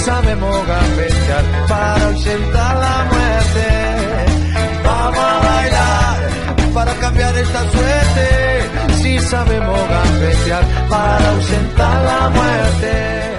[0.00, 3.66] Sabemos gambetear para ausentar la muerte.
[4.84, 8.94] Vamos a bailar para cambiar esta suerte.
[9.02, 13.30] Si sabemos gambetear para ausentar la muerte.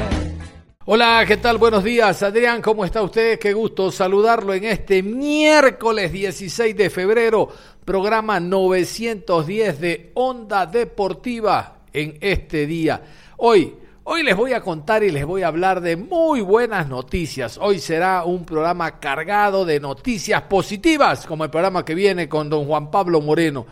[0.86, 1.58] Hola, ¿qué tal?
[1.58, 3.40] Buenos días, Adrián, ¿cómo está usted?
[3.40, 7.48] Qué gusto saludarlo en este miércoles 16 de febrero,
[7.86, 13.02] programa 910 de Onda Deportiva en este día.
[13.38, 17.60] Hoy, Hoy les voy a contar y les voy a hablar de muy buenas noticias.
[17.62, 22.66] Hoy será un programa cargado de noticias positivas, como el programa que viene con don
[22.66, 23.68] Juan Pablo Moreno.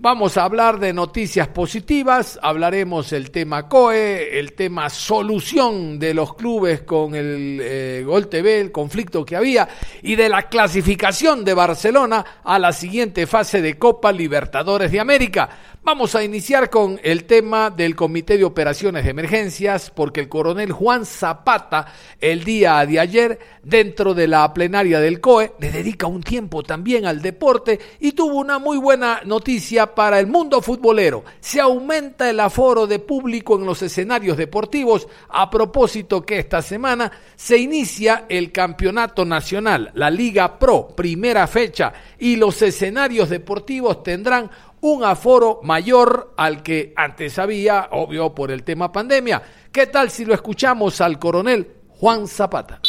[0.00, 6.36] Vamos a hablar de noticias positivas, hablaremos el tema COE, el tema solución de los
[6.36, 9.68] clubes con el eh, Gol TV, el conflicto que había,
[10.00, 15.48] y de la clasificación de Barcelona a la siguiente fase de Copa Libertadores de América.
[15.82, 20.70] Vamos a iniciar con el tema del Comité de Operaciones de Emergencias, porque el coronel
[20.70, 21.86] Juan Zapata,
[22.20, 27.06] el día de ayer, dentro de la plenaria del COE, le dedica un tiempo también
[27.06, 31.24] al deporte y tuvo una muy buena noticia para el mundo futbolero.
[31.40, 37.10] Se aumenta el aforo de público en los escenarios deportivos, a propósito que esta semana
[37.36, 44.50] se inicia el Campeonato Nacional, la Liga Pro, primera fecha, y los escenarios deportivos tendrán
[44.80, 49.42] un aforo mayor al que antes había, obvio por el tema pandemia.
[49.72, 52.80] ¿Qué tal si lo escuchamos al coronel Juan Zapata?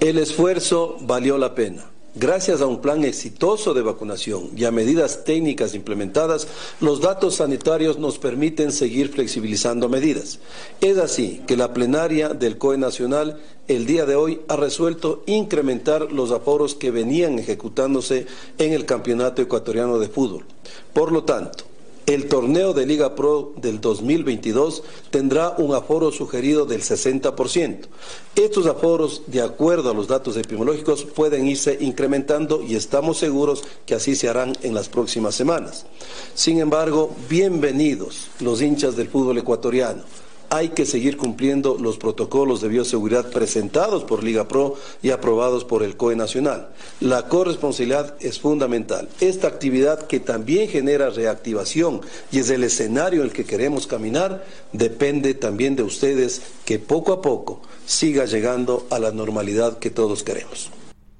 [0.00, 1.89] El esfuerzo valió la pena.
[2.16, 6.48] Gracias a un plan exitoso de vacunación y a medidas técnicas implementadas,
[6.80, 10.40] los datos sanitarios nos permiten seguir flexibilizando medidas.
[10.80, 16.10] Es así que la plenaria del COE Nacional el día de hoy ha resuelto incrementar
[16.10, 18.26] los aforos que venían ejecutándose
[18.58, 20.44] en el Campeonato Ecuatoriano de Fútbol.
[20.92, 21.69] Por lo tanto,
[22.06, 27.86] el torneo de Liga Pro del 2022 tendrá un aforo sugerido del 60%.
[28.34, 33.94] Estos aforos, de acuerdo a los datos epidemiológicos, pueden irse incrementando y estamos seguros que
[33.94, 35.86] así se harán en las próximas semanas.
[36.34, 40.02] Sin embargo, bienvenidos los hinchas del fútbol ecuatoriano
[40.50, 45.84] hay que seguir cumpliendo los protocolos de bioseguridad presentados por Liga Pro y aprobados por
[45.84, 46.70] el COE Nacional.
[46.98, 49.08] La corresponsabilidad es fundamental.
[49.20, 52.00] Esta actividad que también genera reactivación
[52.32, 57.12] y es el escenario en el que queremos caminar, depende también de ustedes que poco
[57.12, 60.70] a poco siga llegando a la normalidad que todos queremos.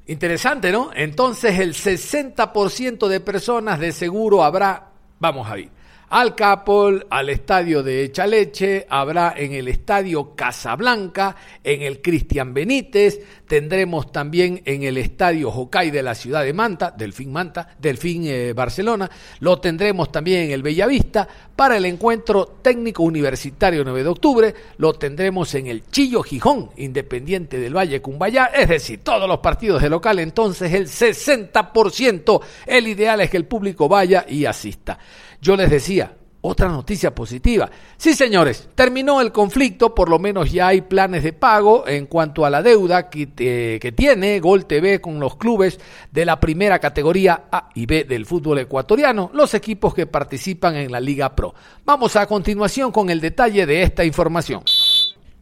[0.08, 0.90] Interesante, ¿no?
[0.92, 4.90] Entonces el 60% de personas de seguro habrá,
[5.20, 5.68] vamos ver,
[6.10, 13.20] al Capol, al estadio de Chaleche, habrá en el estadio Casablanca, en el Cristian Benítez,
[13.46, 18.52] tendremos también en el estadio Hokai de la ciudad de Manta, Delfín Manta, Delfín eh,
[18.52, 24.54] Barcelona, lo tendremos también en el Bellavista, para el encuentro técnico universitario 9 de octubre,
[24.78, 29.80] lo tendremos en el Chillo Gijón, Independiente del Valle Cumbayá, es decir, todos los partidos
[29.80, 34.98] de local, entonces el 60%, el ideal es que el público vaya y asista.
[35.40, 37.70] Yo les decía, otra noticia positiva.
[37.96, 42.46] Sí, señores, terminó el conflicto, por lo menos ya hay planes de pago en cuanto
[42.46, 45.78] a la deuda que, que, tiene Gol TV con los clubes
[46.10, 50.90] de la primera categoría A y B del fútbol ecuatoriano, los equipos que participan en
[50.90, 51.54] la Liga Pro.
[51.84, 54.62] Vamos a continuación con el detalle de esta información.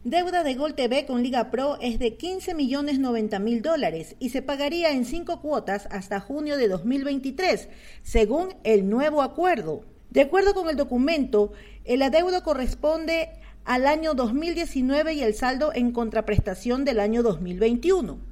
[0.05, 4.29] Deuda de Gol TV con Liga Pro es de 15 millones 90 mil dólares y
[4.29, 7.67] se pagaría en cinco cuotas hasta junio de 2023,
[8.01, 9.83] según el nuevo acuerdo.
[10.09, 11.51] De acuerdo con el documento,
[11.83, 13.27] el adeudo corresponde
[13.65, 18.28] al año 2019 y el saldo en contraprestación del año 2021.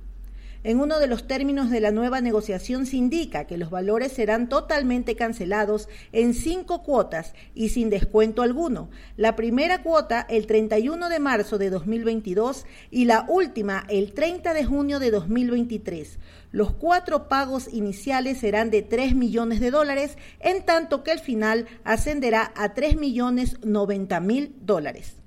[0.63, 4.49] En uno de los términos de la nueva negociación se indica que los valores serán
[4.49, 8.89] totalmente cancelados en cinco cuotas y sin descuento alguno.
[9.15, 14.65] La primera cuota el 31 de marzo de 2022 y la última el 30 de
[14.65, 16.17] junio de 2023.
[16.51, 21.67] Los cuatro pagos iniciales serán de 3 millones de dólares, en tanto que el final
[21.83, 25.17] ascenderá a 3 millones 90 mil dólares.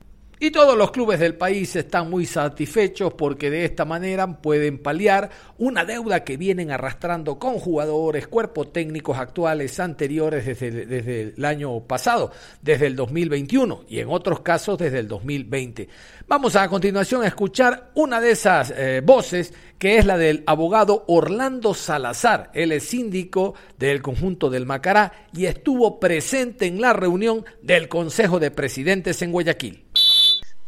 [0.42, 5.28] Y todos los clubes del país están muy satisfechos porque de esta manera pueden paliar
[5.58, 11.81] una deuda que vienen arrastrando con jugadores, cuerpos técnicos actuales, anteriores desde, desde el año
[11.81, 12.32] pasado,
[12.62, 15.90] desde el 2021 y en otros casos desde el 2020.
[16.26, 21.04] Vamos a, continuación a escuchar una de esas eh, voces que es la del abogado
[21.08, 22.50] Orlando Salazar.
[22.54, 28.38] Él es síndico del conjunto del Macará y estuvo presente en la reunión del Consejo
[28.38, 29.87] de Presidentes en Guayaquil.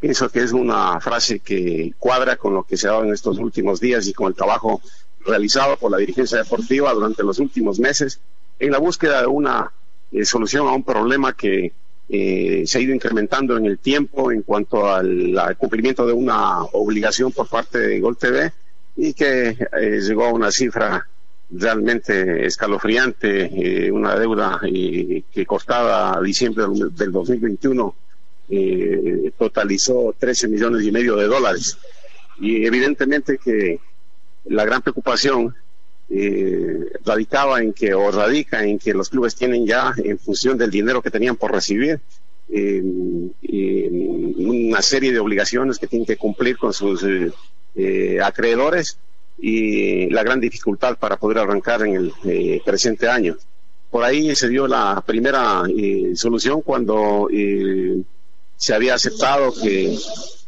[0.02, 3.38] Pienso que es una frase que cuadra con lo que se ha dado en estos
[3.38, 4.82] últimos días y con el trabajo
[5.24, 8.18] realizado por la dirigencia deportiva durante los últimos meses
[8.58, 9.70] en la búsqueda de una
[10.10, 11.72] eh, solución a un problema que
[12.08, 17.30] eh, se ha ido incrementando en el tiempo en cuanto al, cumplimiento de una obligación
[17.30, 18.52] por parte de Gol TV
[18.96, 21.06] y que eh, llegó a una cifra
[21.48, 27.94] realmente escalofriante, una deuda que costaba diciembre del 2021
[28.54, 31.78] eh, totalizó 13 millones y medio de dólares.
[32.38, 33.80] Y evidentemente que
[34.44, 35.54] la gran preocupación
[36.10, 40.70] eh, radicaba en que, o radica en que los clubes tienen ya, en función del
[40.70, 42.00] dinero que tenían por recibir,
[44.36, 47.06] una serie de obligaciones que tienen que cumplir con sus
[47.74, 48.98] eh, acreedores
[49.38, 53.38] y la gran dificultad para poder arrancar en el presente año.
[53.90, 55.62] Por ahí se dio la primera
[56.14, 57.30] solución cuando
[58.62, 59.98] se había aceptado que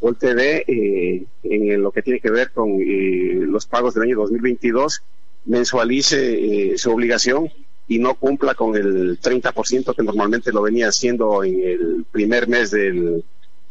[0.01, 4.19] Gol TV, eh, en lo que tiene que ver con eh, los pagos del año
[4.19, 5.03] 2022,
[5.47, 7.51] mensualice eh, su obligación
[7.89, 12.71] y no cumpla con el 30% que normalmente lo venía haciendo en el primer mes
[12.71, 13.25] del,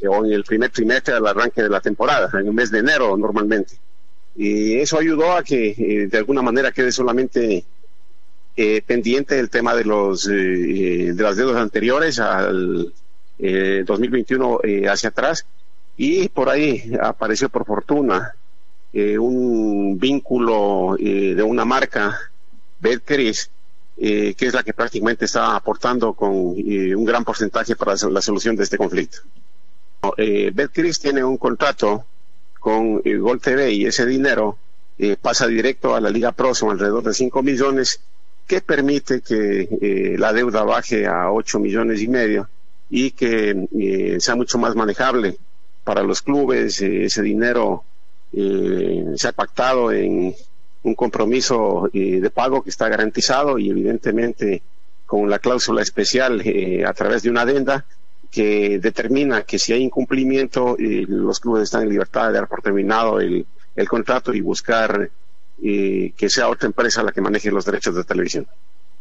[0.06, 3.16] o en el primer trimestre al arranque de la temporada, en el mes de enero
[3.16, 3.76] normalmente.
[4.36, 7.64] Y eso ayudó a que de alguna manera quede solamente
[8.86, 12.92] pendiente el tema de los de las deudas anteriores al
[13.86, 15.46] 2021 eh, eh, hacia atrás
[15.98, 18.34] y por ahí apareció por fortuna
[18.94, 22.20] eh, un vínculo de una marca
[22.80, 23.50] Betcris
[23.96, 28.64] que es la que prácticamente está aportando con un gran porcentaje para la solución de
[28.64, 29.20] este conflicto.
[30.18, 32.04] Betcris tiene un contrato
[32.60, 34.58] con Gol TV y ese dinero
[35.22, 38.02] pasa directo a la Liga Pro, alrededor de 5 millones,
[38.48, 42.50] que permite que la deuda baje a 8 millones y medio
[42.96, 45.36] y que eh, sea mucho más manejable
[45.84, 46.80] para los clubes.
[46.80, 47.84] Eh, ese dinero
[48.32, 50.36] eh, se ha pactado en
[50.84, 54.62] un compromiso de pago que está garantizado y evidentemente
[55.08, 56.44] con la cláusula especial
[56.86, 57.86] a través de una adenda
[58.30, 63.22] que determina que si hay incumplimiento los clubes están en libertad de dar por terminado
[63.22, 63.46] el,
[63.78, 65.10] el contrato y buscar
[65.62, 68.46] que sea otra empresa la que maneje los derechos de televisión.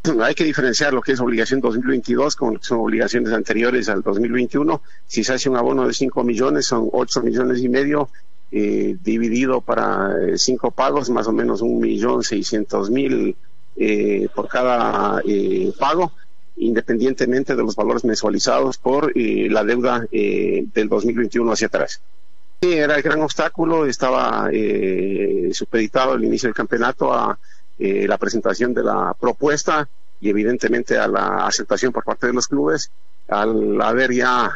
[0.22, 4.82] Hay que diferenciar lo que es obligación 2022 con son obligaciones anteriores al 2021.
[5.06, 8.08] Si se hace un abono de 5 millones, son 8 millones y medio
[8.54, 13.34] eh, dividido para eh, cinco pagos, más o menos un millón seiscientos mil
[13.76, 15.22] eh, por cada
[15.78, 16.12] pago,
[16.56, 22.02] independientemente de los valores mensualizados por la deuda del 2021 hacia atrás.
[22.60, 24.50] Era el gran obstáculo, estaba
[25.52, 27.38] supeditado al inicio del campeonato a
[27.84, 29.88] eh, la presentación de la propuesta
[30.20, 32.92] y evidentemente a la aceptación por parte de los clubes
[33.26, 34.52] al haber ya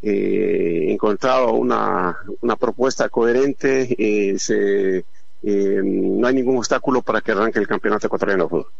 [0.00, 5.04] eh, encontrado una, una, propuesta coherente eh, se,
[5.42, 8.72] no hay ningún obstáculo para que arranque el campeonato ecuatoriano de fútbol.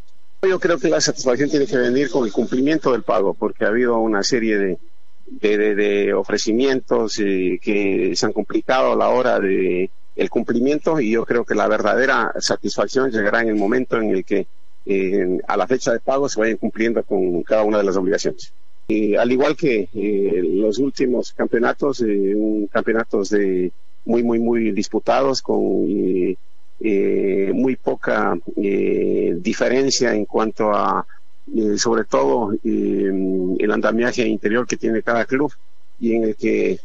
[0.49, 3.69] Yo creo que la satisfacción tiene que venir con el cumplimiento del pago, porque ha
[3.69, 4.79] habido una serie de,
[5.27, 11.25] de, de ofrecimientos que se han complicado a la hora de el cumplimiento y yo
[11.25, 14.47] creo que la verdadera satisfacción llegará en el momento en el que
[14.85, 18.53] eh, a la fecha de pago se vayan cumpliendo con cada una de las obligaciones.
[18.89, 23.73] Y al igual que eh, los últimos campeonatos, eh, un campeonatos de
[24.05, 25.59] muy, muy, muy disputados con
[27.53, 31.07] muy poca diferencia en cuanto a,
[31.77, 35.53] sobre todo, el andamiaje interior que tiene cada club
[35.99, 36.79] y en el que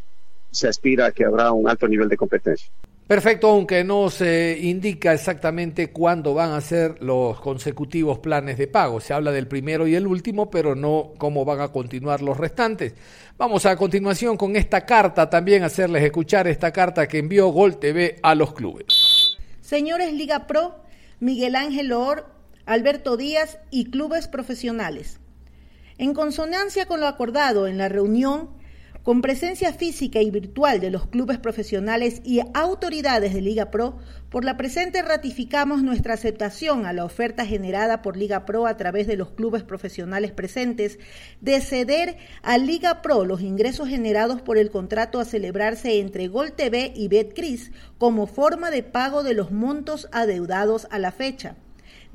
[0.51, 2.70] se aspira a que habrá un alto nivel de competencia.
[3.08, 9.00] Perfecto, aunque no se indica exactamente cuándo van a ser los consecutivos planes de pago.
[9.00, 12.96] Se habla del primero y el último, pero no cómo van a continuar los restantes.
[13.38, 18.18] Vamos a continuación con esta carta, también hacerles escuchar esta carta que envió Gol TV
[18.24, 19.38] a los clubes.
[19.62, 20.76] Señores Liga Pro,
[21.20, 22.26] Miguel Ángel Or,
[22.66, 25.20] Alberto Díaz y clubes profesionales.
[26.00, 28.50] En consonancia con lo acordado en la reunión,
[29.06, 34.00] Con presencia física y virtual de los clubes profesionales y autoridades de Liga Pro,
[34.32, 39.06] por la presente ratificamos nuestra aceptación a la oferta generada por Liga Pro a través
[39.06, 40.98] de los clubes profesionales presentes
[41.40, 46.54] de ceder a Liga Pro los ingresos generados por el contrato a celebrarse entre Gol
[46.54, 51.58] TV y Betcris como forma de pago de los montos adeudados a la fecha.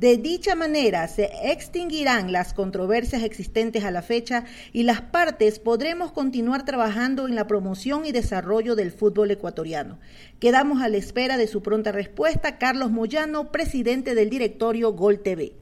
[0.00, 6.10] De dicha manera se extinguirán las controversias existentes a la fecha y las partes podremos
[6.10, 9.98] continuar trabajando en la promoción y desarrollo del fútbol ecuatoriano.
[10.38, 12.56] Quedamos a la espera de su pronta respuesta.
[12.56, 15.52] Carlos Moyano, presidente del directorio Gol TV.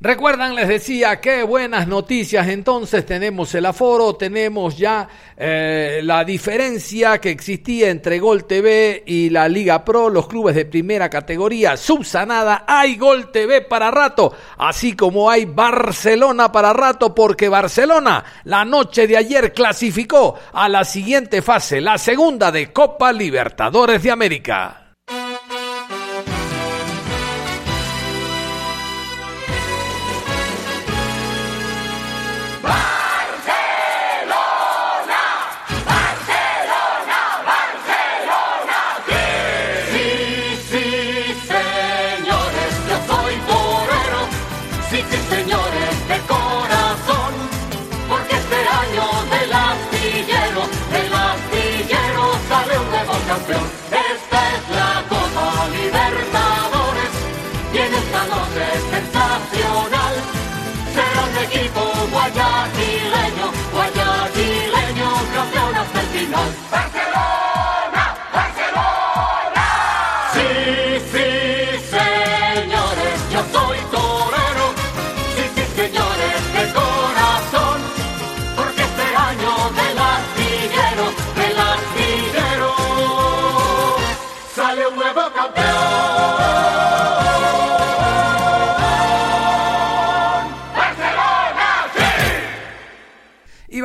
[0.00, 2.48] Recuerdan, les decía, qué buenas noticias.
[2.48, 9.30] Entonces tenemos el aforo, tenemos ya eh, la diferencia que existía entre Gol TV y
[9.30, 12.64] la Liga Pro, los clubes de primera categoría subsanada.
[12.66, 19.06] Hay Gol TV para rato, así como hay Barcelona para rato, porque Barcelona la noche
[19.06, 24.83] de ayer clasificó a la siguiente fase, la segunda de Copa Libertadores de América.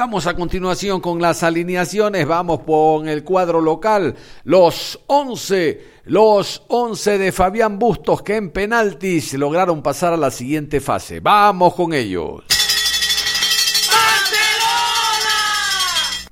[0.09, 2.25] Vamos a continuación con las alineaciones.
[2.25, 4.15] Vamos con el cuadro local.
[4.43, 10.81] Los 11, los 11 de Fabián Bustos que en penaltis lograron pasar a la siguiente
[10.81, 11.19] fase.
[11.19, 12.41] Vamos con ellos.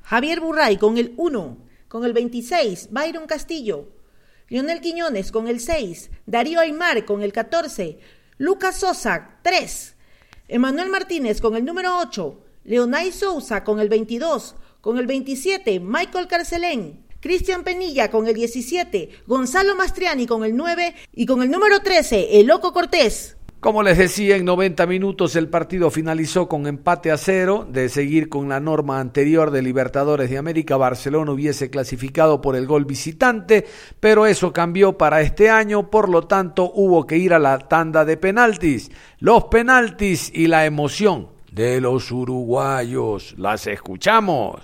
[0.05, 1.57] Javier Burray con el 1,
[1.88, 3.89] con el 26, Byron Castillo,
[4.48, 8.00] Lionel Quiñones con el 6, Darío Aymar con el 14,
[8.39, 9.96] Lucas Sosa 3,
[10.48, 16.28] Emanuel Martínez con el número 8, Leonay Sousa con el 22, con el 27 Michael
[16.28, 21.80] Carcelén, Cristian Penilla con el 17, Gonzalo Mastriani con el 9 y con el número
[21.80, 23.38] 13 El Loco Cortés.
[23.62, 27.66] Como les decía, en 90 minutos el partido finalizó con empate a cero.
[27.72, 32.68] De seguir con la norma anterior de Libertadores de América, Barcelona hubiese clasificado por el
[32.68, 33.66] gol visitante,
[34.02, 38.04] pero eso cambió para este año, por lo tanto hubo que ir a la tanda
[38.04, 38.92] de penaltis.
[39.20, 43.34] Los penaltis y la emoción de los uruguayos.
[43.38, 44.62] Las escuchamos.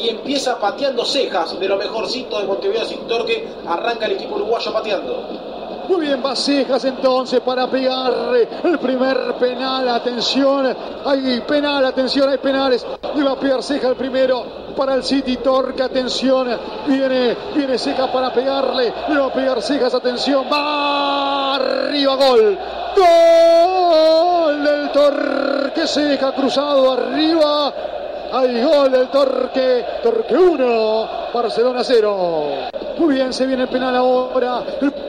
[0.00, 3.48] Y empieza pateando cejas de lo mejorcito de Montevideo sin torque.
[3.66, 5.65] Arranca el equipo uruguayo pateando.
[5.88, 8.12] Muy bien, Cejas entonces para pegar
[8.64, 9.88] el primer penal.
[9.88, 12.84] Atención, hay penal, atención, hay penales.
[13.14, 14.44] Le va a pegar Ceja el primero
[14.76, 15.82] para el City Torque.
[15.82, 16.48] Atención,
[16.86, 18.92] viene, viene Cejas para pegarle.
[19.08, 20.46] Le va a pegar Cejas, atención.
[20.52, 22.58] Va arriba, gol.
[22.96, 27.72] Gol del Torque Ceja cruzado arriba.
[28.32, 29.84] Hay gol del Torque.
[30.02, 32.16] Torque 1, Barcelona 0.
[32.98, 34.64] Muy bien, se viene el penal ahora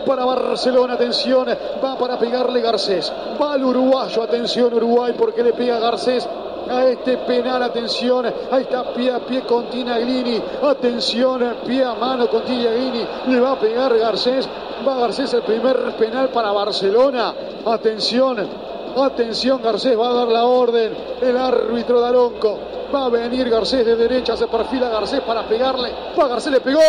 [0.08, 0.94] para Barcelona.
[0.94, 1.48] Atención,
[1.84, 3.12] va para pegarle Garcés.
[3.40, 4.24] Va al uruguayo.
[4.24, 6.28] Atención, Uruguay, porque le pega Garcés
[6.70, 7.62] a este penal.
[7.62, 10.42] Atención, ahí está pie a pie con Tinaglini.
[10.64, 13.06] Atención, pie a mano con Tinaglini.
[13.28, 14.48] Le va a pegar Garcés.
[14.88, 17.34] Va Garcés el primer penal para Barcelona.
[17.66, 18.48] Atención,
[18.96, 20.96] atención, Garcés va a dar la orden.
[21.22, 22.58] El árbitro Daronco.
[22.94, 25.92] Va a venir Garcés de derecha, se perfila Garcés para pegarle.
[26.18, 26.80] Va Garcés, le pegó.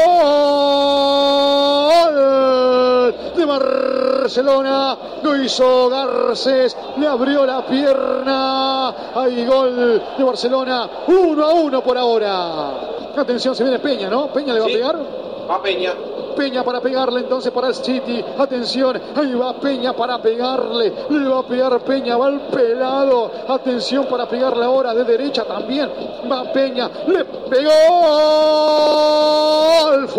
[3.36, 4.96] De Barcelona.
[5.22, 6.76] Lo hizo Garcés.
[6.96, 8.88] Le abrió la pierna.
[9.14, 10.88] Hay gol de Barcelona.
[11.06, 12.70] Uno a uno por ahora.
[13.16, 14.28] Atención, se viene Peña, ¿no?
[14.28, 14.96] Peña le va a pegar.
[15.50, 15.92] Va Peña.
[16.36, 18.24] Peña para pegarle entonces para el City.
[18.38, 20.92] Atención, ahí va Peña para pegarle.
[21.10, 23.30] Le va a pegar Peña, va el pelado.
[23.48, 25.90] Atención para pegarle ahora de derecha también.
[26.30, 28.87] Va Peña, le pegó.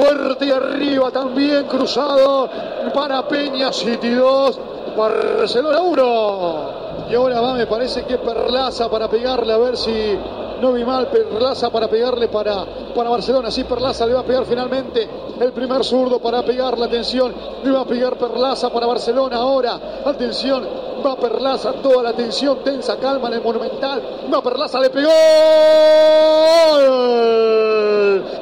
[0.10, 2.50] Fuerte arriba también cruzado
[2.96, 3.72] para Peña.
[3.72, 4.60] City 2,
[4.98, 6.70] Barcelona 1.
[7.12, 10.18] Y ahora va, me parece que Perlaza para pegarle, a ver si
[10.62, 11.10] no vi mal.
[11.10, 13.52] Perlaza para pegarle para, para Barcelona.
[13.52, 15.08] Sí, Perlaza le va a pegar finalmente
[15.40, 17.32] el primer zurdo para pegar la atención.
[17.64, 20.02] Le va a pegar Perlaza para Barcelona ahora.
[20.06, 20.68] Atención,
[21.06, 24.02] va Perlaza, toda la atención, tensa, calma en el Monumental.
[24.34, 25.10] Va Perlaza, le pegó.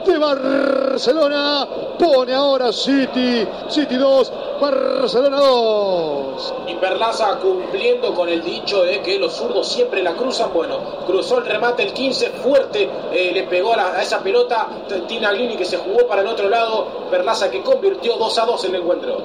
[0.06, 1.68] De Barcelona
[2.00, 3.46] pone ahora City.
[3.70, 4.32] City 2,
[4.62, 6.54] Barcelona 2.
[6.68, 10.52] Y Perlaza cumpliendo con el dicho de que los zurdos siempre la cruzan.
[10.54, 14.68] Bueno, cruzó el remate el 15, fuerte, eh, le pegó a, la- a esa pelota.
[15.08, 16.88] Tinaglini que se jugó para el otro lado.
[17.10, 19.18] Perlaza que convirtió 2 a 2 el encuentro.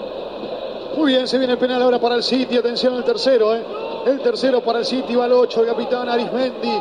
[0.97, 2.57] Muy bien, se viene el penal ahora para el City.
[2.59, 3.63] Atención al tercero, ¿eh?
[4.07, 6.79] El tercero para el City va el 8, el capitán Arismendi.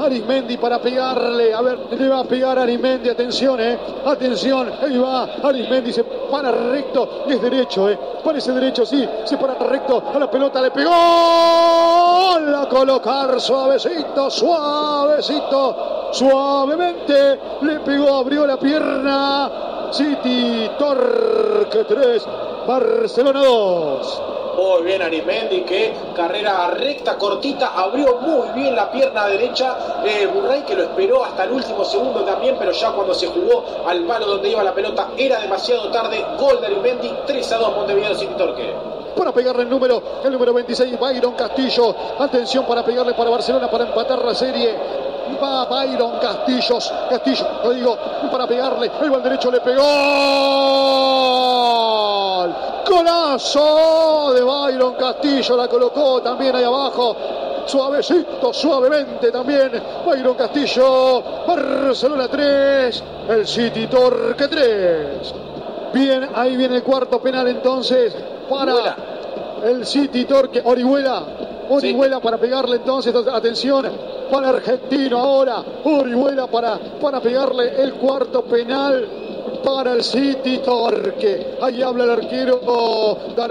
[0.00, 1.54] Arismendi para pegarle.
[1.54, 3.08] A ver, le va a pegar Arismendi.
[3.08, 3.78] Atención, ¿eh?
[4.04, 4.72] Atención.
[4.82, 5.24] Ahí va.
[5.42, 7.24] Arismendi se para recto.
[7.26, 7.98] Y es derecho, ¿eh?
[8.24, 9.08] Parece derecho, sí.
[9.24, 10.02] Se para recto.
[10.14, 10.90] A la pelota le pegó.
[10.90, 16.10] La colocar suavecito, suavecito.
[16.12, 17.40] Suavemente.
[17.62, 19.50] Le pegó, abrió la pierna.
[19.90, 22.26] City, Torque 3.
[22.66, 24.22] Barcelona 2.
[24.58, 29.76] Muy bien Arimendi que carrera recta, cortita, abrió muy bien la pierna derecha.
[30.04, 33.64] Eh, Burray que lo esperó hasta el último segundo también, pero ya cuando se jugó
[33.86, 36.26] al palo donde iba la pelota era demasiado tarde.
[36.40, 38.74] Gol de Arimendi, 3 a 2 Montevideo City Torque.
[39.16, 41.94] para pegarle el número, el número 26, Byron Castillo.
[42.18, 44.74] Atención para pegarle para Barcelona para empatar la serie.
[45.40, 47.96] Va Byron Castillos, Castillo, lo digo,
[48.28, 49.84] para pegarle, ahí el derecho, le pegó.
[52.88, 52.98] ¡Gol!
[52.98, 57.16] Golazo de Byron Castillo, la colocó también ahí abajo.
[57.66, 59.70] Suavecito, suavemente también.
[60.06, 65.34] Byron Castillo, Barcelona 3, el City Torque 3.
[65.92, 68.14] Bien, ahí viene el cuarto penal entonces
[68.48, 68.96] para
[69.64, 70.62] el City Torque.
[70.64, 71.22] Orihuela.
[71.70, 73.14] Orihuela para pegarle entonces.
[73.14, 73.86] Atención
[74.30, 75.62] para Argentino ahora.
[75.84, 79.27] Orihuela para, para pegarle el cuarto penal
[79.62, 81.58] para el City Torque.
[81.60, 82.60] Ahí habla el arquero,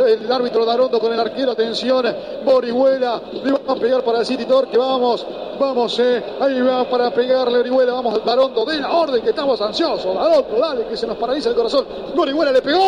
[0.06, 1.52] el árbitro Darondo con el arquero.
[1.52, 2.06] Atención,
[2.46, 3.22] Orihuela.
[3.44, 4.78] Le va a pegar para el City Torque.
[4.78, 5.26] Vamos,
[5.60, 6.24] vamos, eh.
[6.40, 7.94] Ahí va para pegarle Orihuela.
[7.94, 8.66] Vamos, Darondo.
[8.66, 10.16] De la orden que estamos ansiosos.
[10.16, 11.86] Darondo, dale, que se nos paraliza el corazón.
[12.18, 12.84] Orihuela le pegó.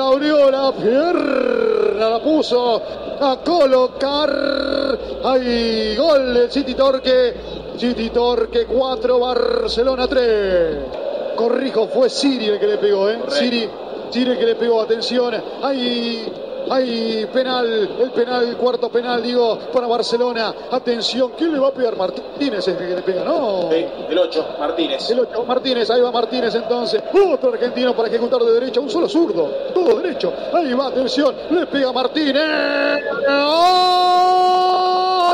[0.00, 2.08] Abrió la pierna.
[2.10, 2.82] La puso
[3.20, 4.98] a colocar.
[5.24, 7.54] Ahí, gol del City Torque.
[7.76, 11.03] City Torque 4, Barcelona 3.
[11.34, 13.18] Corrijo, fue Siri el que le pegó, ¿eh?
[13.28, 13.68] Siri,
[14.10, 15.34] Siri el que le pegó, atención.
[15.62, 16.32] Hay,
[16.70, 17.66] hay penal,
[18.00, 20.54] el penal, el cuarto penal, digo, para Barcelona.
[20.70, 21.96] Atención, ¿quién le va a pegar?
[21.96, 23.68] Martínez es el que le pega, ¿no?
[23.70, 25.10] Sí, el 8, Martínez.
[25.10, 27.02] El ocho, Martínez, ahí va Martínez entonces.
[27.12, 29.48] Otro argentino para ejecutar de derecha, un solo zurdo.
[29.74, 30.32] Todo derecho.
[30.52, 31.34] Ahí va, atención.
[31.50, 32.42] Le pega Martínez.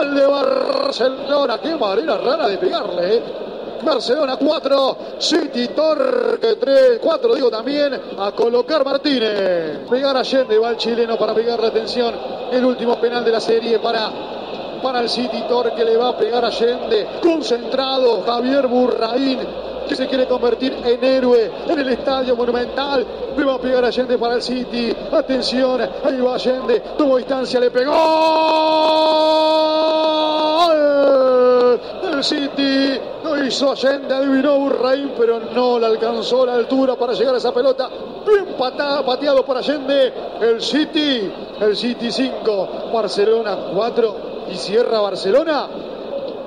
[0.01, 1.59] ¡Gol de Barcelona!
[1.61, 3.23] Qué manera rara de pegarle, ¿eh?
[3.85, 9.89] Barcelona 4, City Torque 3, 4 digo también, a colocar Martínez.
[9.89, 12.15] Pegar Allende, va el chileno para pegar la.
[12.53, 14.11] El último penal de la serie para
[14.83, 17.07] para el City Torque le va a pegar a Allende.
[17.23, 19.39] Concentrado Javier Burraín,
[19.89, 23.07] que se quiere convertir en héroe en el estadio monumental.
[23.37, 24.95] Le va a pegar a Allende para el City.
[25.13, 26.81] Atención, ahí va Allende.
[26.97, 27.93] Tomó distancia, le pegó.
[32.13, 33.01] El City
[33.47, 37.89] hizo Allende, adivinó Burraín, pero no le alcanzó la altura para llegar a esa pelota.
[38.27, 40.13] Bien patada, pateado por Allende.
[40.41, 44.17] El City, el City 5, Barcelona 4
[44.53, 45.69] y cierra Barcelona.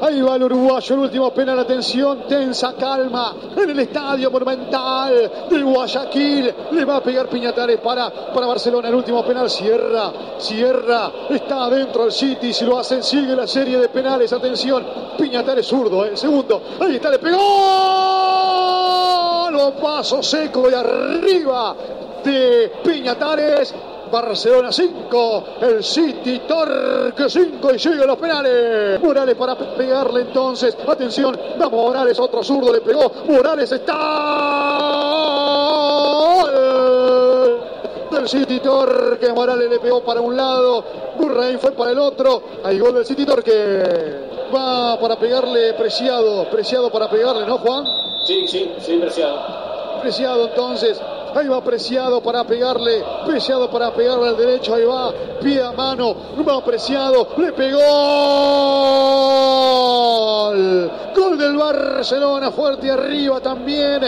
[0.04, 5.62] Ahí va el uruguayo, el último penal, atención, tensa calma en el estadio monumental de
[5.62, 6.54] Guayaquil.
[6.72, 12.04] Le va a pegar Piñatares para, para Barcelona, el último penal, cierra, cierra, está adentro
[12.04, 14.86] el City, si lo hacen sigue la serie de penales, atención,
[15.18, 17.40] Piñatares zurdo, el segundo, ahí está, le pegó,
[19.52, 21.74] lo paso seco y arriba
[22.26, 23.74] de Piñatares.
[24.14, 29.02] Barcelona 5, el City Torque 5 y sigue los penales.
[29.02, 30.78] Morales para pegarle entonces.
[30.88, 33.12] Atención, va Morales, otro zurdo le pegó.
[33.28, 33.96] Morales está.
[38.12, 40.86] Del City Torque, Morales le pegó para un lado,
[41.18, 42.44] Burrain fue para el otro.
[42.64, 44.30] Hay gol del City Torque.
[44.56, 47.84] Va para pegarle Preciado, Preciado para pegarle, ¿no, Juan?
[48.28, 49.42] Sí, sí, sí, preciado.
[50.02, 51.02] Preciado entonces.
[51.36, 53.04] Ahí va Preciado para pegarle.
[53.26, 54.76] Preciado para pegarle al derecho.
[54.76, 55.12] Ahí va.
[55.42, 56.16] Pie a mano.
[56.48, 57.30] Va Preciado.
[57.38, 57.80] Le pegó.
[61.16, 62.52] Gol del Barcelona.
[62.52, 64.02] Fuerte arriba también.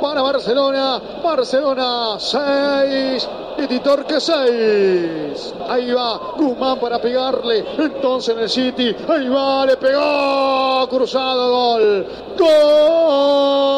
[0.00, 1.00] para Barcelona.
[1.22, 3.28] Barcelona 6.
[3.68, 5.54] Y Torque 6.
[5.68, 7.64] Ahí va Guzmán para pegarle.
[7.76, 8.94] Entonces en el City.
[9.08, 10.86] Ahí va, le pegó.
[10.88, 12.06] Cruzado, gol.
[12.38, 13.68] Gol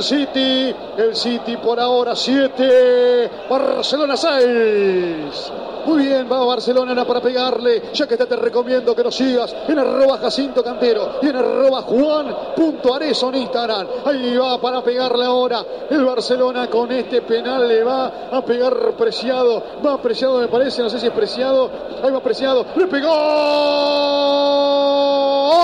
[0.00, 0.87] City.
[0.98, 3.30] El City por ahora 7.
[3.48, 5.52] Barcelona 6.
[5.86, 7.84] Muy bien, va Barcelona para pegarle.
[7.94, 13.28] Ya que te recomiendo que nos sigas en arroba Jacinto Cantero y en arroba Juan.arezo
[13.28, 13.86] en Instagram.
[14.04, 15.64] Ahí va para pegarle ahora.
[15.88, 19.62] El Barcelona con este penal le va a pegar preciado.
[19.86, 20.82] Va preciado, me parece.
[20.82, 21.70] No sé si es preciado.
[22.02, 22.66] Ahí va preciado.
[22.74, 23.08] Le pegó.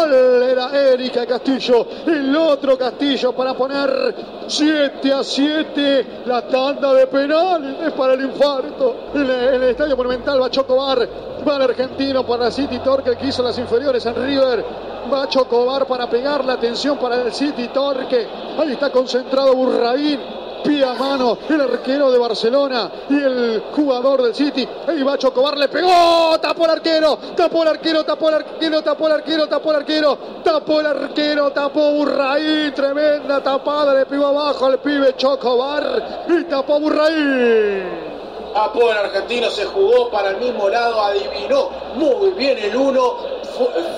[0.04, 1.86] Era Erika Castillo.
[2.06, 4.14] El otro Castillo para poner
[4.46, 6.22] 7 a 7.
[6.26, 8.96] La tanda de penales es para el infarto.
[9.14, 11.08] En el, estadio monumental va Chocobar.
[11.46, 14.64] Va el argentino para City Torque que hizo las inferiores en River.
[15.12, 18.26] Va Chocobar para pegar la atención para el City Torque.
[18.58, 24.34] Ahí está concentrado Burraín pie a mano el arquero de Barcelona y el jugador del
[24.34, 24.66] City.
[24.88, 28.82] Ahí va a Chocobar, le pegó, tapó el arquero, tapó el arquero, tapó el arquero,
[28.82, 34.26] tapó el arquero, tapó el arquero, tapó el arquero, tapó Burraín, tremenda tapada, le pegó
[34.26, 38.14] abajo al pibe Chocobar y tapó Burraín.
[38.54, 43.16] Tapó el argentino, se jugó para el mismo lado, adivinó muy bien el uno,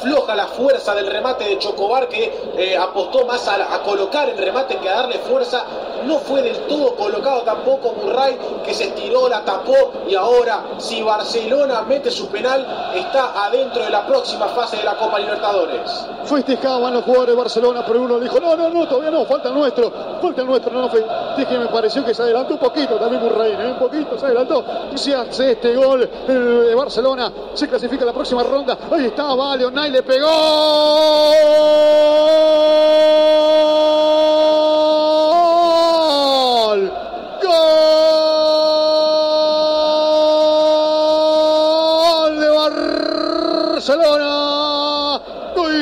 [0.02, 4.76] floja la fuerza del remate de Chocobar que eh, apostó más a, colocar el remate
[4.79, 5.64] que a darle fuerza.
[6.07, 11.03] No fue del todo colocado tampoco Murray que se estiró, la tapó y ahora si
[11.03, 16.07] Barcelona mete su penal está adentro de la próxima fase de la Copa Libertadores.
[16.25, 19.55] Festejaban los jugadores de Barcelona, pero uno dijo, no, no, no, todavía no, falta el
[19.55, 23.23] nuestro, falta el nuestro, no, no que me pareció que se adelantó un poquito también
[23.23, 23.71] Murray, ¿eh?
[23.73, 24.64] un poquito se adelantó.
[24.95, 28.79] Si hace este gol de Barcelona, se clasifica la próxima ronda.
[28.90, 30.27] Ahí estaba Leonay le pegó.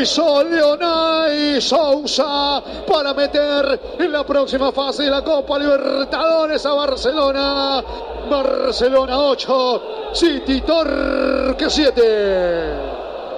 [0.05, 7.83] Hizo Leonay Sousa para meter en la próxima fase de la Copa Libertadores a Barcelona.
[8.29, 12.95] Barcelona 8, City Torque 7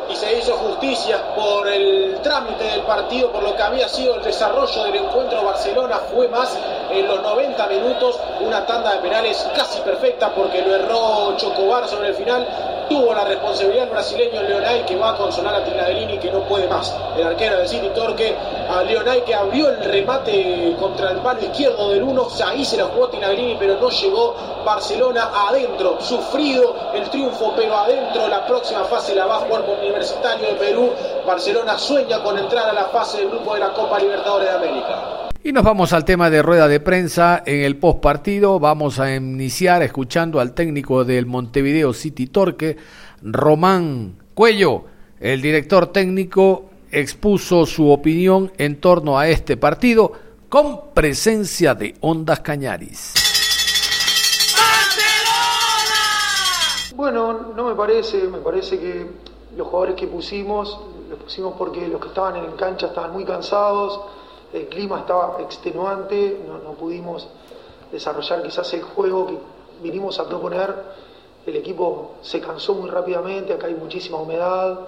[0.09, 4.22] y se hizo justicia por el trámite del partido, por lo que había sido el
[4.22, 5.96] desarrollo del encuentro Barcelona.
[6.14, 6.57] Fue más
[6.90, 12.09] en los 90 minutos, una tanda de penales casi perfecta porque lo erró Chocobar sobre
[12.09, 12.75] el final.
[12.88, 16.68] Tuvo la responsabilidad el brasileño Leonay que va a consolar a Tinadelini que no puede
[16.68, 16.94] más.
[17.16, 18.33] El arquero del City Torque,
[18.70, 22.29] a Leonay que abrió el remate contra el palo izquierdo del 1.
[22.46, 24.37] Ahí se la jugó Tinadelini pero no llegó.
[24.64, 30.49] Barcelona adentro, sufrido el triunfo, pero adentro la próxima fase la va a jugar Universitario
[30.49, 30.92] de Perú.
[31.27, 35.15] Barcelona sueña con entrar a la fase del grupo de la Copa Libertadores de América.
[35.46, 38.59] Y nos vamos al tema de rueda de prensa en el post partido.
[38.59, 42.76] Vamos a iniciar escuchando al técnico del Montevideo City Torque,
[43.22, 44.87] Román Cuello.
[45.20, 50.11] El director técnico expuso su opinión en torno a este partido
[50.48, 53.14] con presencia de Ondas Cañaris.
[56.96, 59.06] Bueno, no me parece, me parece que
[59.56, 64.00] los jugadores que pusimos, los pusimos porque los que estaban en cancha estaban muy cansados,
[64.56, 67.28] el clima estaba extenuante, no, pudimos
[67.92, 69.38] desarrollar quizás el juego que
[69.82, 70.74] vinimos a proponer,
[71.44, 74.80] el equipo se cansó muy rápidamente, acá hay muchísima humedad,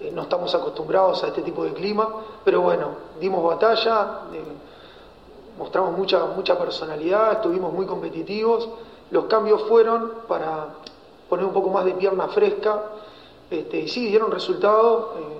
[0.00, 2.08] eh, no estamos acostumbrados a este tipo de clima,
[2.44, 4.42] pero bueno, dimos batalla, eh,
[5.58, 8.68] mostramos mucha, mucha personalidad, estuvimos muy competitivos,
[9.10, 10.68] los cambios fueron para
[11.28, 12.80] poner un poco más de pierna fresca,
[13.50, 15.14] este, y sí, dieron resultado.
[15.18, 15.35] Eh,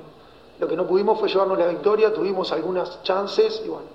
[0.59, 3.87] lo que no pudimos fue llevarnos la victoria, tuvimos algunas chances y bueno,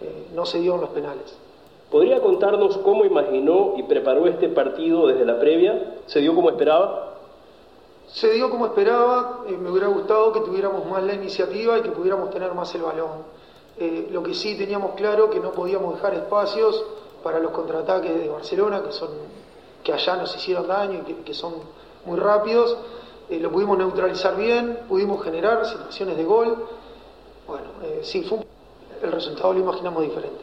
[0.00, 1.36] eh, no se dieron los penales.
[1.90, 5.98] ¿Podría contarnos cómo imaginó y preparó este partido desde la previa?
[6.06, 7.14] ¿Se dio como esperaba?
[8.08, 11.90] Se dio como esperaba, eh, me hubiera gustado que tuviéramos más la iniciativa y que
[11.90, 13.36] pudiéramos tener más el balón.
[14.10, 16.82] lo que sí teníamos claro que no podíamos dejar espacios
[17.22, 19.10] para los contraataques de Barcelona, que son
[19.86, 21.54] que allá nos hicieron daño y que son
[22.04, 22.76] muy rápidos.
[23.28, 26.68] Eh, lo pudimos neutralizar bien, pudimos generar situaciones de gol.
[27.46, 28.38] Bueno, eh, sí, fue
[29.02, 30.40] el resultado lo imaginamos diferente.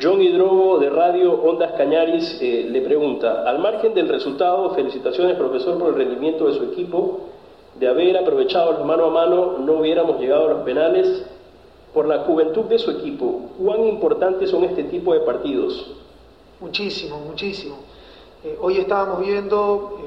[0.00, 5.76] John Hidrobo de Radio Ondas Cañaris eh, le pregunta, al margen del resultado, felicitaciones profesor
[5.78, 7.20] por el rendimiento de su equipo,
[7.78, 11.26] de haber aprovechado los mano a mano no hubiéramos llegado a los penales.
[11.92, 15.92] Por la juventud de su equipo, ¿cuán importantes son este tipo de partidos?
[16.58, 17.76] Muchísimo, muchísimo.
[18.62, 19.98] hoy estábamos viendo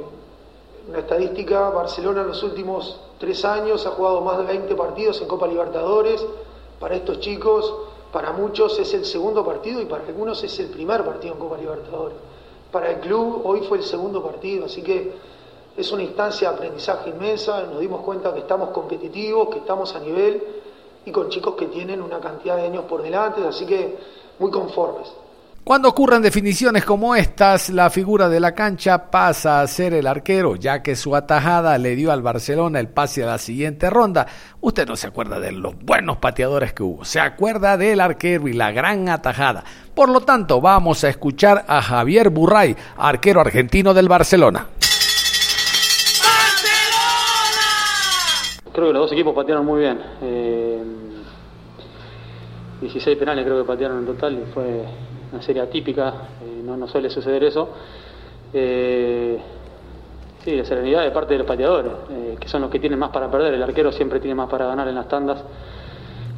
[0.87, 5.27] una estadística, Barcelona en los últimos tres años ha jugado más de 20 partidos en
[5.27, 6.25] Copa Libertadores.
[6.79, 7.73] Para estos chicos
[8.15, 11.57] para muchos es el segundo partido y para algunos es el primer partido en Copa
[11.57, 12.15] Libertadores.
[12.71, 15.11] Para el club hoy fue el segundo partido, así que
[15.75, 19.99] es una instancia de aprendizaje inmensa, nos dimos cuenta que estamos competitivos, que estamos a
[19.99, 20.41] nivel
[21.05, 23.97] y con chicos que tienen una cantidad de años por delante, así que
[24.39, 25.11] muy conformes.
[25.65, 30.55] Cuando ocurran definiciones como estas, la figura de la cancha pasa a ser el arquero,
[30.55, 34.27] ya que su atajada le dio al Barcelona el pase a la siguiente ronda.
[34.61, 38.53] Usted no se acuerda de los buenos pateadores que hubo, se acuerda del arquero y
[38.53, 39.63] la gran atajada.
[39.95, 44.67] Por lo tanto, vamos a escuchar a Javier Burray, arquero argentino del Barcelona.
[48.71, 49.99] Creo que los dos equipos patearon muy bien.
[52.81, 54.85] 16 eh, penales creo que patearon en total y fue
[55.31, 57.69] una serie atípica, eh, no, no suele suceder eso.
[58.53, 59.37] Eh,
[60.43, 61.91] sí, la serenidad de parte de los pateadores,
[62.39, 63.53] que son los que tienen más para perder.
[63.53, 65.43] El arquero siempre tiene más para ganar en las tandas.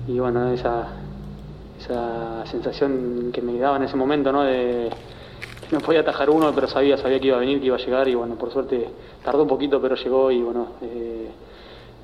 [0.08, 0.88] Y bueno, esa,
[1.80, 4.44] esa sensación que me daba en ese momento, ¿no?
[4.44, 4.90] De
[5.68, 7.80] que no podía atajar uno, pero sabía, sabía que iba a venir, que iba a
[7.80, 8.08] llegar.
[8.08, 8.88] Y bueno, por suerte
[9.24, 10.68] tardó un poquito, pero llegó y bueno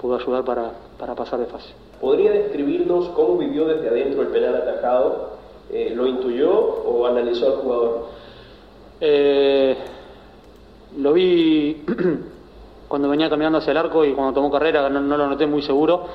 [0.03, 1.69] pudo ayudar para, para pasar de fase.
[2.01, 5.32] ¿Podría describirnos cómo vivió desde adentro el penal atajado?
[5.75, 8.05] Eh, ¿Lo intuyó o analizó al jugador?
[9.01, 9.75] Eh,
[10.99, 11.83] lo vi
[12.87, 16.05] cuando venía caminando hacia el arco y cuando tomó carrera, no, lo noté muy seguro.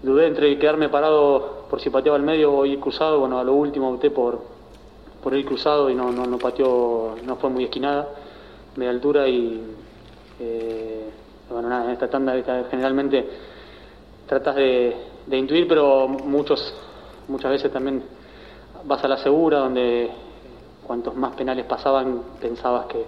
[0.00, 3.18] Dudé entre quedarme parado por si pateaba al medio o ir cruzado.
[3.18, 4.40] Bueno, a lo último opté por,
[5.20, 8.10] por ir cruzado y no, no, pateó, no fue muy esquinada,
[8.76, 9.60] de altura y
[10.38, 11.10] eh,
[11.50, 12.34] bueno, nada, en esta tanda
[12.70, 13.28] generalmente
[14.28, 14.96] tratas de,
[15.32, 16.72] intuir, pero muchos,
[17.26, 18.21] muchas veces también
[18.84, 20.10] vas a la segura, donde
[20.86, 23.04] cuantos más penales pasaban pensabas que,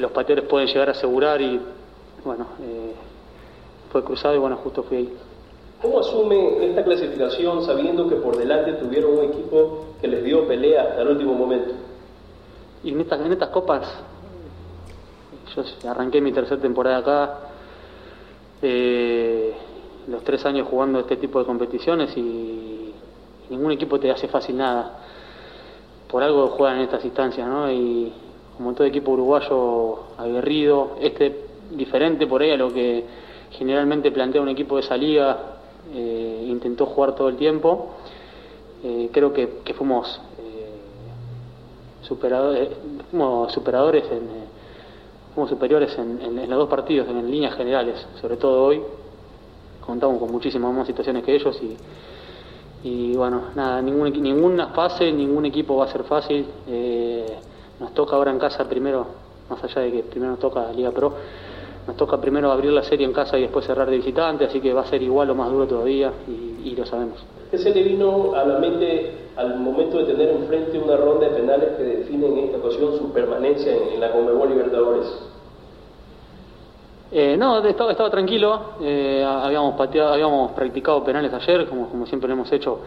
[0.00, 1.60] los pateadores pueden llegar a asegurar y
[2.24, 2.94] bueno, eh,
[3.90, 5.16] fue cruzado y bueno, justo fui ahí.
[5.82, 10.82] ¿Cómo asume esta clasificación sabiendo que por delante tuvieron un equipo que les dio pelea
[10.82, 11.74] hasta el último momento?
[12.84, 13.86] Y en estas, en estas copas,
[15.54, 17.38] yo arranqué mi tercera temporada acá,
[18.62, 19.52] eh,
[20.08, 22.71] los tres años jugando este tipo de competiciones y
[23.52, 24.98] ningún equipo te hace fácil nada.
[26.10, 27.70] Por algo juegan en estas instancias, ¿no?
[27.70, 28.12] Y
[28.56, 33.04] como todo equipo uruguayo aguerrido, este diferente por ahí a lo que
[33.50, 35.38] generalmente plantea un equipo de esa liga,
[35.94, 37.90] eh, intentó jugar todo el tiempo.
[38.84, 40.20] Eh, creo que, fuimos,
[42.02, 42.70] superadores,
[43.12, 48.82] fuimos en superiores en, los dos partidos, en, líneas generales, sobre todo hoy.
[49.86, 51.76] Contamos con muchísimas más situaciones que ellos y,
[53.16, 56.46] bueno, nada, ningún, ninguna fase, ningún equipo va a ser fácil.
[56.66, 57.26] Eh,
[57.78, 59.06] nos toca ahora en casa primero,
[59.48, 61.14] más allá de que primero nos toca Liga Pro,
[61.86, 64.72] nos toca primero abrir la serie en casa y después cerrar de visitante, así que
[64.72, 67.22] va a ser igual o más duro todavía y, lo sabemos.
[67.50, 71.34] ¿Qué se le vino a la mente al momento de tener enfrente una ronda de
[71.34, 75.06] penales que define en esta ocasión su permanencia en, la Conmebol Libertadores?
[77.14, 82.80] Eh, no, estaba, tranquilo, eh, habíamos, practicado penales ayer, como, como siempre lo hemos hecho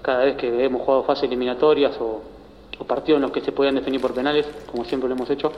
[0.00, 2.22] cada vez que hemos jugado fases eliminatorias o,
[2.86, 5.50] partidos en los que se podían definir por penales, como siempre lo hemos hecho.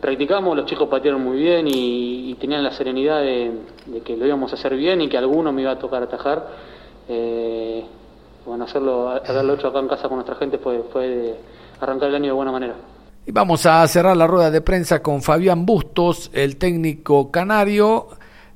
[0.00, 3.52] Practicamos, los chicos patearon muy bien y, tenían la serenidad de,
[4.04, 6.46] que lo íbamos a hacer bien y que alguno me iba a tocar atajar.
[7.08, 7.84] Eh,
[8.44, 11.36] bueno, hacerlo, haberlo hecho acá en casa con nuestra gente fue, fue
[11.80, 12.74] arrancar el año de buena manera.
[13.26, 18.08] Y vamos a cerrar la rueda de prensa con Fabián Bustos, el técnico canario.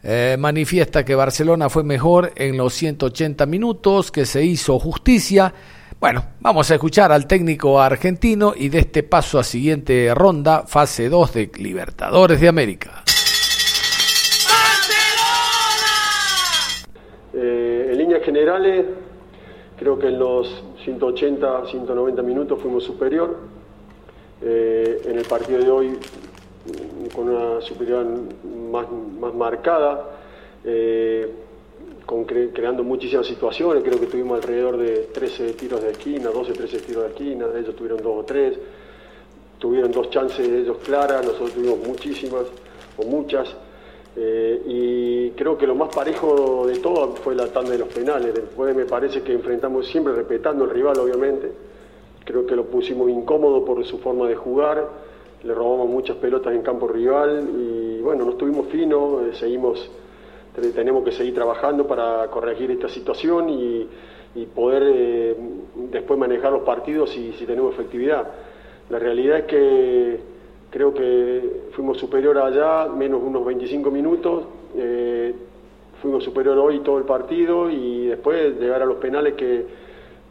[0.02, 5.52] Eh, manifiesta que Barcelona fue mejor en los 180 minutos, que se hizo justicia.
[5.98, 11.08] Bueno, vamos a escuchar al técnico argentino y de este paso a siguiente ronda, fase
[11.08, 13.02] 2 de Libertadores de América.
[17.32, 18.84] Eh, en líneas generales,
[19.78, 23.36] Creo que en los 180, 190 minutos fuimos superior.
[24.40, 25.98] Eh, en el partido de hoy,
[27.14, 28.06] con una superioridad
[28.70, 28.86] más,
[29.18, 30.04] más marcada,
[30.64, 31.32] eh,
[32.52, 33.82] creando muchísimas situaciones.
[33.82, 37.46] Creo que tuvimos alrededor de 13 tiros de esquina, 12, 13 tiros de esquina.
[37.56, 38.58] Ellos tuvieron dos o tres.
[39.58, 42.44] Tuvieron dos chances ellos claras, nosotros tuvimos muchísimas
[42.96, 43.48] o muchas.
[44.16, 48.34] Eh, y creo que lo más parejo de todo fue la tanda de los penales.
[48.34, 51.50] Después me parece que enfrentamos siempre respetando al rival, obviamente.
[52.28, 54.86] Creo que lo pusimos incómodo por su forma de jugar.
[55.42, 59.90] Le robamos muchas pelotas en campo rival y bueno, no estuvimos finos, eh, seguimos,
[60.74, 63.88] tenemos que seguir trabajando para corregir esta situación y,
[64.54, 65.36] poder eh,
[65.90, 68.28] después manejar los partidos si, si tenemos efectividad.
[68.88, 70.20] La realidad es que
[70.70, 74.44] Creo que fuimos superior allá, menos unos 25 minutos.
[74.76, 75.34] Eh,
[76.02, 79.64] fuimos superior hoy todo el partido y después llegar a los penales que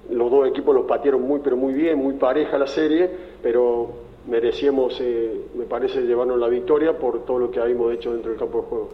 [0.10, 3.10] los dos equipos los patearon muy, pero muy bien, muy pareja la serie,
[3.41, 3.89] pero
[4.28, 8.39] merecíamos, eh, me parece, llevarnos la victoria por todo lo que habíamos hecho dentro del
[8.39, 8.89] campo de juego.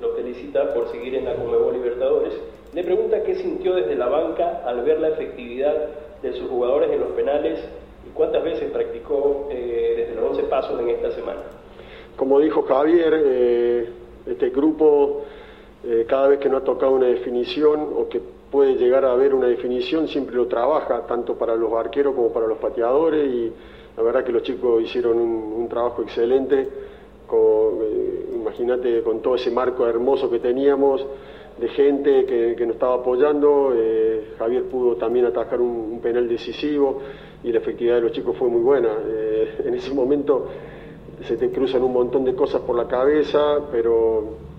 [0.00, 2.34] Lo felicita por seguir en la Conmebol Libertadores.
[2.72, 5.74] Le pregunta qué sintió desde la banca al ver la efectividad
[6.22, 7.60] de sus jugadores en los penales
[8.06, 11.40] y cuántas veces practicó eh, desde los 11 pasos en esta semana.
[12.16, 13.88] Como dijo Javier, eh,
[14.26, 15.24] este grupo
[16.06, 19.46] cada vez que no ha tocado una definición o que puede llegar a haber una
[19.46, 23.52] definición, siempre lo trabaja, tanto para los arqueros como para los pateadores, y
[23.96, 26.68] la verdad que los chicos hicieron un, trabajo excelente,
[27.32, 31.06] eh, imagínate con todo ese marco hermoso que teníamos,
[31.58, 37.00] de gente que, nos estaba apoyando, eh, Javier pudo también atajar un, penal decisivo
[37.44, 38.88] y la efectividad de los chicos fue muy buena.
[39.06, 40.46] Eh, en ese momento
[41.22, 44.49] se te cruzan un montón de cosas por la cabeza, pero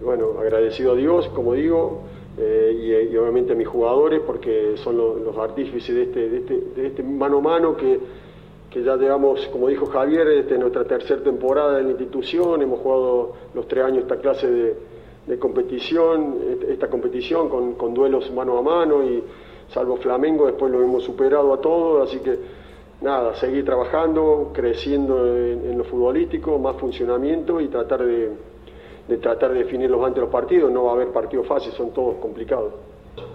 [0.00, 2.02] bueno, agradecido a Dios, como digo,
[2.36, 6.86] eh, y, obviamente a mis jugadores porque son los, artífices de este, de, este, de
[6.88, 8.00] este mano a mano que,
[8.70, 13.32] que ya llevamos, como dijo Javier, este, nuestra tercera temporada en la institución, hemos jugado
[13.54, 14.76] los tres años esta clase de,
[15.28, 19.22] de competición, esta competición con, con, duelos mano a mano y
[19.68, 22.36] salvo Flamengo después lo hemos superado a todos, así que
[23.00, 28.30] nada, seguir trabajando, creciendo en, en lo futbolístico, más funcionamiento y tratar de
[29.08, 30.70] de tratar de definirlos antes de los partidos.
[30.70, 32.72] No va a haber partidos fáciles, son todos complicados.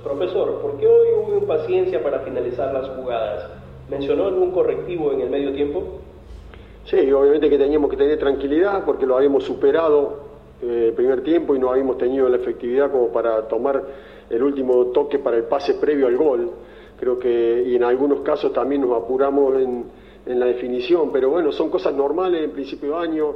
[0.03, 3.49] Profesor, ¿por qué hoy hubo impaciencia para finalizar las jugadas?
[3.89, 5.83] ¿Mencionó algún correctivo en el medio tiempo?
[6.85, 10.29] Sí, obviamente que teníamos que tener tranquilidad porque lo habíamos superado
[10.61, 13.83] eh, el primer tiempo y no habíamos tenido la efectividad como para tomar
[14.29, 16.51] el último toque para el pase previo al gol.
[16.99, 19.85] Creo que, y en algunos casos también nos apuramos en,
[20.25, 23.35] en la definición, pero bueno, son cosas normales en principio de año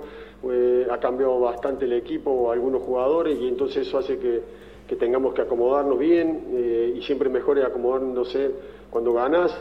[0.52, 4.64] eh, ha cambiado bastante el equipo, algunos jugadores, y entonces eso hace que,
[5.00, 8.52] tengamos que acomodarnos bien, eh, y siempre mejor es acomodándose
[8.92, 9.52] cuando ganas.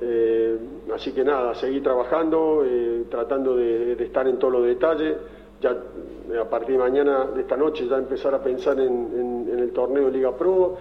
[0.00, 0.58] Eh,
[0.92, 2.64] así que nada, seguir trabajando,
[3.08, 5.16] tratando de, estar en todos los detalles.
[5.60, 5.70] Ya
[6.40, 10.08] a partir de mañana, de esta noche, ya empezar a pensar en, en el torneo
[10.08, 10.76] Liga Pro,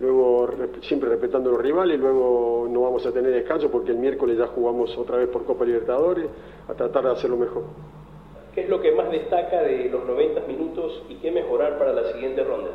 [0.00, 0.48] luego
[0.82, 4.96] siempre respetando los rivales, luego no vamos a tener descanso porque el miércoles ya jugamos
[4.96, 6.26] otra vez por Copa Libertadores,
[6.68, 7.64] a tratar de hacerlo mejor.
[8.54, 12.12] ¿Qué es lo que más destaca de los 90 minutos y qué mejorar para la
[12.12, 12.70] siguiente ronda?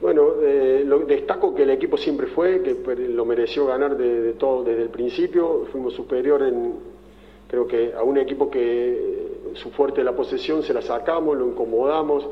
[0.00, 2.74] Bueno, eh, lo, destaco que el equipo siempre fue, que
[3.08, 5.66] lo mereció ganar de, todo desde el principio.
[5.72, 6.74] Fuimos superior en,
[7.48, 11.38] creo que a un equipo que eh, su fuerte de la posesión se la sacamos,
[11.38, 12.28] lo incomodamos,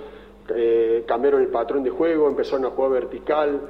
[0.55, 3.61] eh, cambiaron el patrón de juego, empezaron a jugar vertical,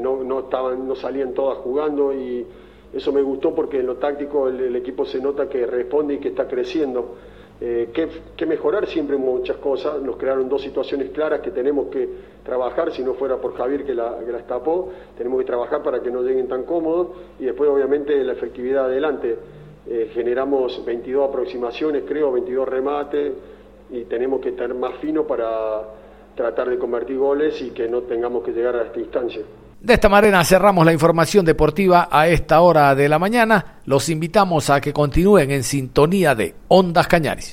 [0.00, 2.46] no, no, estaban, no salían todas jugando y
[2.92, 6.28] eso me gustó porque en lo táctico el equipo se nota que responde y que
[6.28, 7.16] está creciendo.
[7.58, 7.88] Eh,
[8.36, 10.02] que, mejorar siempre muchas cosas.
[10.02, 12.08] Nos crearon dos situaciones claras que tenemos que
[12.44, 16.00] trabajar, si no fuera por Javier que, la, que las tapó, tenemos que trabajar para
[16.02, 17.08] que no lleguen tan cómodos
[17.38, 19.38] y después obviamente la efectividad adelante.
[19.88, 23.32] Eh, generamos 22 aproximaciones, creo, 22 remates
[23.90, 25.82] y tenemos que estar más fino para
[26.34, 29.42] tratar de convertir goles y que no tengamos que llegar a esta instancia.
[29.80, 33.80] De esta manera cerramos la información deportiva a esta hora de la mañana.
[33.84, 37.52] Los invitamos a que continúen en sintonía de Ondas Cañaris.